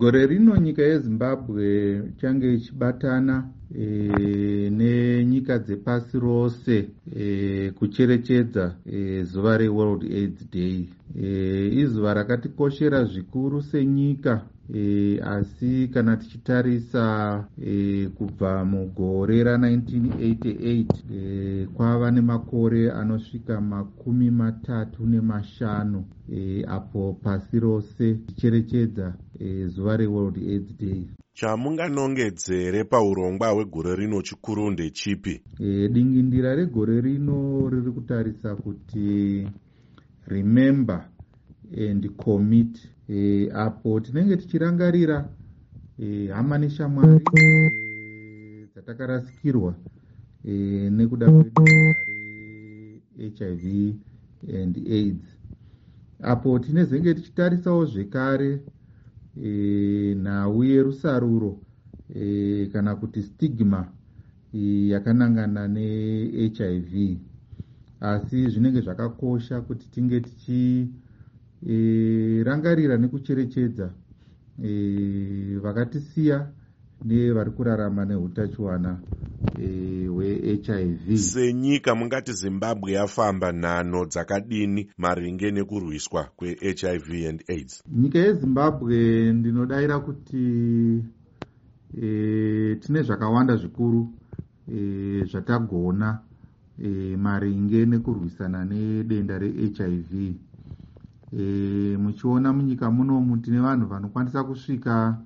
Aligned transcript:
gore 0.00 0.26
rino 0.26 0.56
nyika 0.56 0.82
yezimbabwe 0.82 1.66
ichange 2.10 2.54
ichibatana 2.54 3.36
e, 3.74 3.84
nenyika 4.70 5.58
dzepasi 5.58 6.18
rose 6.18 6.88
e, 7.16 7.70
kucherechedza 7.78 8.76
e, 8.86 9.22
zuva 9.24 9.56
reworld 9.58 10.02
aids 10.04 10.50
day. 10.52 10.88
E, 11.22 11.68
izuva 11.82 12.14
rakatikoshera 12.14 13.04
zvikuru 13.04 13.62
senyika 13.62 14.46
e, 14.74 15.18
asi 15.24 15.88
kana 15.88 16.16
tichitarisa 16.16 17.44
e, 17.64 18.08
kubva 18.18 18.64
mugore 18.64 19.42
ra1988 19.44 20.86
e, 21.14 21.66
kwava 21.74 22.10
nemakore 22.10 22.90
anosvika 22.92 23.60
makumi 23.60 24.30
matatu 24.30 25.06
nemashanu 25.06 26.04
e, 26.32 26.64
apo 26.68 27.16
pasi 27.22 27.60
rose 27.60 28.14
ticherechedza 28.14 29.14
e, 29.40 29.66
zuva 29.66 29.96
reworld 29.96 30.36
aids 30.36 30.76
day. 30.78 31.02
Chamunganongedzere 31.34 32.84
paurongwa 32.84 33.48
hwegore 33.50 33.96
rino 33.96 34.22
chikuru 34.22 34.70
ndechipi? 34.70 35.42
E, 35.60 35.88
dingindira 35.88 36.54
regore 36.54 37.00
rino 37.00 37.68
riri 37.70 37.90
kutarisa 37.92 38.56
kuti 38.56 39.46
remember 40.26 41.08
and 41.76 42.08
commit 42.16 42.78
e, 43.08 43.50
apo 43.54 44.00
tinenge 44.00 44.36
tichirangarira 44.36 45.28
e, 45.98 46.28
hama 46.28 46.58
neshamwari 46.58 47.24
e, 47.34 48.66
dzatakarasikirwa 48.72 49.74
e, 50.44 50.52
nekuda 50.90 51.26
kwedenda 51.30 51.94
rehiv 53.40 53.96
and 54.54 54.76
aids. 54.86 55.38
Apo 56.22 56.58
tinezenge 56.58 57.14
tichitarisawo 57.14 57.86
zvekare 57.86 58.62
e, 59.44 60.14
nhau 60.14 60.64
yerusaruro 60.64 61.60
e, 62.14 62.66
kana 62.72 62.94
kuti 62.96 63.22
stigma 63.22 63.92
e, 64.54 64.88
yakanangana 64.88 65.68
nehiv 65.68 67.18
asi 68.00 68.48
zvinenge 68.50 68.80
zvakakosha 68.80 69.60
kuti 69.60 69.90
tinge 69.90 70.20
tichi 70.20 70.88
e, 71.66 72.42
rangarira 72.44 72.96
nekucherechedza. 72.96 73.90
E, 74.64 75.56
vakatisiya 75.62 76.52
nevari 77.04 77.50
kurarama 77.50 78.04
neutachiwana 78.04 79.00
hwehiv 80.14 81.10
e, 81.10 81.16
senyika 81.16 81.94
mungati 81.94 82.32
zimbabwe 82.32 82.92
yafamba 82.92 83.52
nhano 83.52 84.06
dzakadini 84.06 84.90
maringe 84.98 85.50
nekurwiswa 85.50 86.24
kwehiv 86.36 87.28
and 87.28 87.44
aids? 87.48 87.82
Nyika 87.92 88.18
yezimbabwe 88.18 89.32
ndinodayira 89.32 89.98
kuti 89.98 91.04
e, 92.02 92.76
tine 92.80 93.02
zvakawanda 93.02 93.56
zvikuru 93.56 94.08
e, 94.74 95.24
zvatagona 95.24 96.18
e, 96.84 97.16
maringe 97.16 97.86
nekurwisana 97.86 98.64
nedenda 98.64 99.38
rehiv 99.38 100.34
e, 101.32 101.96
muchiona 101.96 102.52
munyika 102.52 102.90
munomu 102.90 103.36
tine 103.36 103.60
vanhu 103.60 103.86
vanokwanisa 103.86 104.44
kusvika 104.44 105.18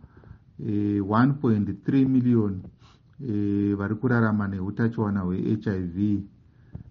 e, 0.59 1.01
1.3 1.01 2.09
miliyoni 2.09 2.63
e, 3.29 3.75
vari 3.75 3.95
kurarama 3.95 4.49
neutachiwana 4.49 5.21
hwehiv 5.21 6.23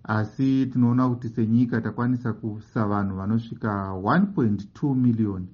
asi 0.03 0.65
tinoona 0.65 1.09
kuti 1.09 1.29
senyika 1.29 1.81
takwanisa 1.81 2.33
kusa 2.33 2.87
vanhu 2.87 3.15
vanosvika 3.15 3.91
1.2 3.91 4.95
miliyoni 4.95 5.47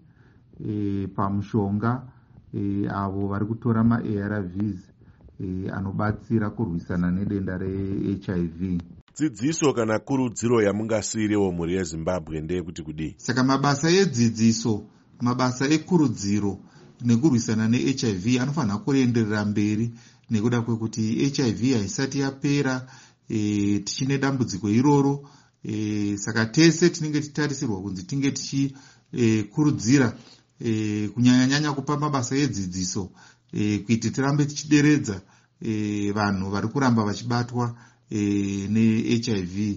e, 0.68 1.08
pamushonga 1.08 2.02
e, 2.54 2.88
avo 2.88 3.28
vari 3.28 3.46
kutora 3.46 3.84
maarvs 3.84 4.92
e, 5.40 5.70
anobatsira 5.70 6.50
kurwisana 6.50 7.12
nedenda 7.12 7.58
rehiv 7.58 8.82
dzidziso 9.18 9.74
kana 9.74 10.00
kurudziro 10.00 10.62
yamungasiyirewo 10.62 11.52
mhuri 11.52 11.74
yezimbabwe 11.76 12.42
ndeyekuti 12.42 12.82
kudii? 12.84 13.16
Saka 13.18 13.44
mabasa 13.44 13.90
edzidziso 13.90 14.86
mabasa 15.22 15.66
ekurudziro 15.76 16.60
nekurwisana 17.02 17.68
nehiv 17.68 18.42
anofanira 18.42 18.78
kuenderera 18.78 19.46
mberi 19.46 19.92
nekuda 20.30 20.62
kwekuti 20.62 21.02
hiv 21.02 21.62
haisati 21.74 22.20
yapera 22.20 22.88
e, 23.30 23.80
tichine 23.80 24.18
dambudziko 24.18 24.70
iroro 24.70 25.30
e, 25.64 26.18
saka 26.18 26.46
tese 26.46 26.90
tinenge 26.90 27.22
tichitarisirwa 27.22 27.82
kunzi 27.82 28.04
tinge 28.04 28.32
tichikurudzira 28.32 30.18
e, 30.60 30.72
e, 30.72 31.08
kunyanya-nyanya 31.08 31.74
kupa 31.74 31.98
mabasa 31.98 32.36
edzidziso 32.36 33.10
e, 33.54 33.78
kuiti 33.80 34.12
tirambe 34.12 34.46
tichideredza 34.46 35.22
e, 35.62 36.12
vanhu 36.12 36.50
vari 36.50 36.68
kuramba 36.68 37.04
vachibatwa 37.04 37.76
e, 38.12 38.68
nehiv 38.70 39.76